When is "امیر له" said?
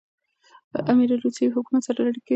0.91-1.17